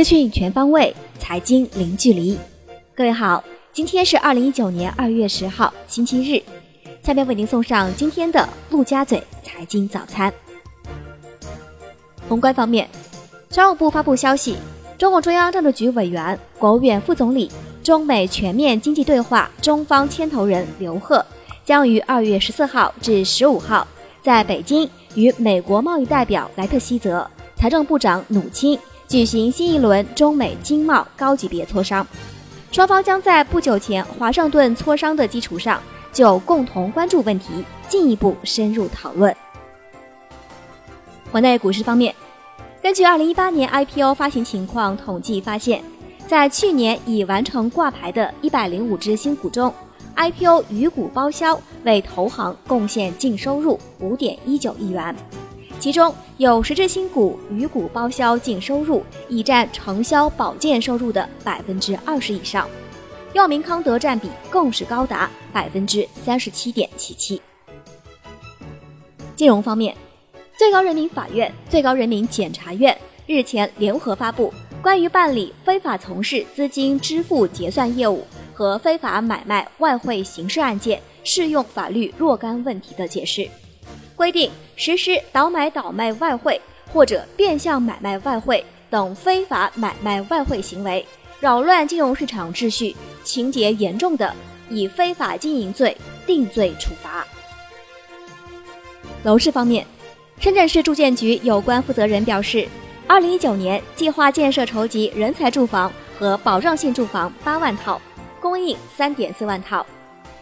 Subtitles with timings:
[0.00, 2.34] 资讯全方位，财经零距离。
[2.94, 6.42] 各位好，今天是二零一九年二月十号，星期日。
[7.02, 10.32] 下面为您送上今天的陆家嘴财经早餐。
[12.26, 12.88] 宏观方面，
[13.50, 14.56] 商务部发布消息，
[14.96, 17.50] 中共中央政治局委员、国务院副总理、
[17.82, 21.22] 中美全面经济对话中方牵头人刘鹤
[21.62, 23.86] 将于二月十四号至十五号
[24.22, 28.78] 在北京与美国贸易代表莱特希泽、财政部长努钦。
[29.10, 32.06] 举行新一轮中美经贸高级别磋商，
[32.70, 39.36] 双方将在不久前华盛顿磋商的基础上，就共同关注问题进一步深入讨论。
[41.32, 42.14] 国内股市方面，
[42.80, 45.82] 根据二零一八年 IPO 发行情况统计发现，
[46.28, 49.74] 在去年已完成挂牌的一百零五只新股中
[50.14, 55.12] ，IPO 余股包销为投行贡献净收入五点一九亿元。
[55.80, 62.66] 其中有十只新股余股包销净收入已占承销保荐收入的百分之二十以上，
[63.34, 67.42] 药明康德占比更是高达百分之三十七点七七。
[69.36, 69.94] 金融方面，
[70.56, 72.96] 最高人民法院、最高人民检察院
[73.26, 78.24] 日前联合发布关于办理非法从事资金支付结算业务
[78.54, 83.46] 和非法买卖外汇刑事案件适用法律若干问题的解释。
[84.20, 86.60] 规定实施倒买倒卖外汇
[86.92, 91.02] 或者变相买卖外汇等非法买卖外汇行为，
[91.40, 94.30] 扰乱金融市场秩序，情节严重的，
[94.68, 95.96] 以非法经营罪
[96.26, 97.26] 定罪处罚。
[99.22, 99.86] 楼市方面，
[100.38, 102.68] 深圳市住建局有关负责人表示，
[103.06, 107.98] 二零一九年计划建设筹集人才住房和保障性住房八万套，
[108.38, 109.86] 供应三点四万套。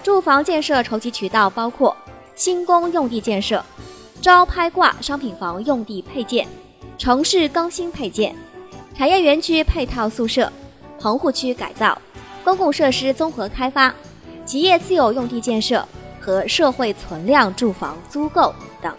[0.00, 1.96] 住房建设筹集渠道包括。
[2.34, 3.64] 新工用地建设、
[4.20, 6.46] 招拍挂商品房用地配建、
[6.98, 8.34] 城市更新配建、
[8.96, 10.52] 产业园区配套宿舍、
[10.98, 11.96] 棚户区改造、
[12.42, 13.94] 公共设施综合开发、
[14.44, 15.86] 企业自有用地建设
[16.20, 18.52] 和社会存量住房租购
[18.82, 18.92] 等。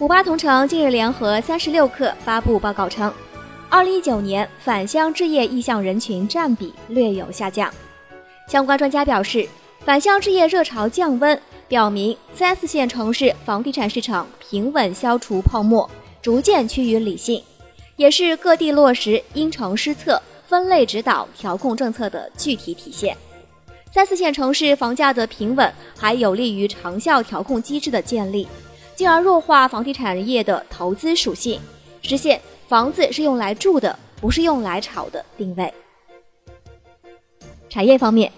[0.00, 3.12] 五八同城近日联合三十六氪发布报告称，
[3.68, 7.72] 二零一九年返乡置业意向人群占比略有下降。
[8.48, 9.48] 相关专家表示。
[9.84, 15.88] 返乡置业热潮降温，表明三四线城市房地产市场平稳消除泡沫，
[16.20, 17.42] 逐渐趋于理性，
[17.96, 23.16] 也是各地落实因城施策、分类指导调控政策的具体体现。
[23.90, 28.46] 三四线城市房价的平稳，还有利于长效调控机制的建立，
[28.94, 31.58] 进而弱化房地产业的投资属性，
[32.02, 35.72] 实现房子是用来住的，不是用来炒的定位。
[37.70, 38.30] 产业方面。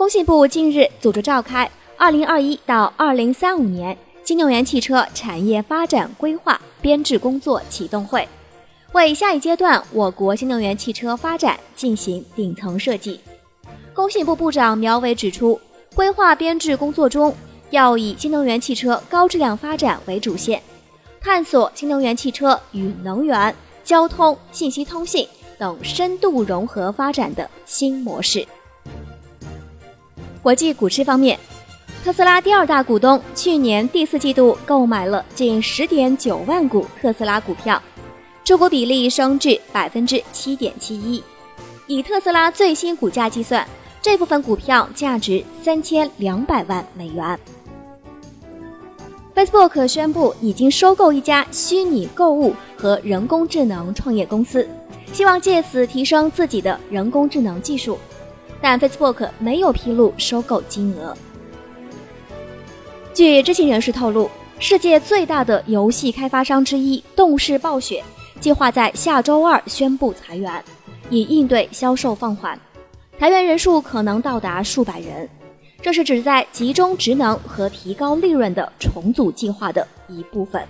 [0.00, 3.94] 工信部近日组织召开二零二一到二零三五年
[4.24, 8.26] 新能源汽车产业发展规划编制工作启动会，
[8.92, 13.20] 为下一阶段我国新能源汽车发展进行顶层设计。
[13.92, 15.60] 工信部部长苗圩指出，
[15.94, 17.36] 规划编制工作中
[17.68, 20.62] 要以新能源汽车高质量发展为主线，
[21.20, 25.28] 探索新能源汽车与能源、交通、信息通信
[25.58, 28.48] 等深度融合发展的新模式。
[30.42, 31.38] 国际股市方面，
[32.02, 37.80] 特斯拉第二大股东去年第四季度购买了近十点九万股特斯拉股票，
[38.42, 41.22] 持股比例升至百分之七点七一。
[41.86, 43.68] 以特斯拉最新股价计算，
[44.00, 47.38] 这部分股票价值三千两百万美元。
[49.34, 54.66] Facebook 宣布已经收购一家虚拟购物和人工智能创业公司，
[55.12, 57.98] 希望借此提升自己的人工智能技术。
[58.60, 61.16] 但 Facebook 没有披露收购金额。
[63.14, 68.02] 据知情人士透露，世界最大的游戏开发商之一动视暴雪
[68.38, 70.62] 计划在下周二宣布裁员，
[71.10, 72.58] 以应对销售放缓。
[73.18, 75.28] 裁员人数可能到达数百人，
[75.82, 80.62] 这是旨在集中职能和提高利润的重组计划的一部分。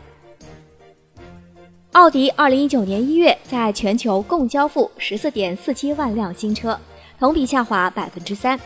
[1.93, 6.79] 奥迪二零一九年一月在全球共交付十四点四七万辆新车。
[7.21, 8.59] 同比下滑百分之三，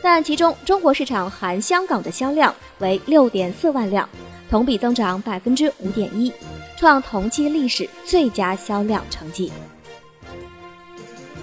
[0.00, 4.08] 但其中中国市场含香港的销量为六点四万辆，
[4.48, 6.32] 同比增长百分之五点一，
[6.78, 9.52] 创同期历史最佳销量成绩。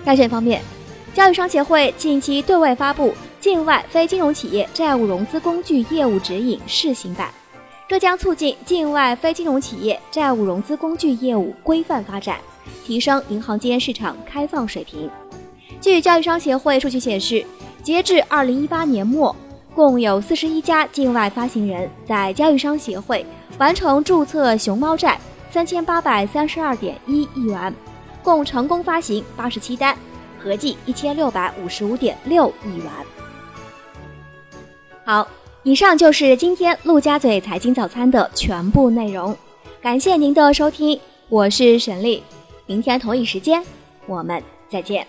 [0.04, 0.60] 债券方面，
[1.14, 3.10] 交易商协会近期对外发布
[3.40, 7.30] 《境外非金融企业债务融资工具业务指引（试行版）》，
[7.88, 12.40] 这将促进境外非金融企业债务融资工具业务规范发展，
[12.84, 15.08] 提升银行间市场开放水平。
[15.80, 17.46] 据交易商协会数据显示，
[17.84, 19.36] 截至二零一八年末，
[19.74, 23.26] 共有四十一家境外发行人在交易商协会
[23.58, 25.20] 完成注册熊猫债
[25.52, 27.74] 三千八百三十二点一亿元，
[28.24, 29.96] 共成功发行八十七单，
[30.40, 32.86] 合计一千六百五十五点六亿元。
[35.06, 35.26] 好，
[35.64, 39.36] 以上就是今天陆家嘴财经早餐的全部内容，
[39.82, 42.22] 感谢您的收听，我是沈丽，
[42.66, 43.64] 明天同一时间
[44.06, 45.08] 我们再见。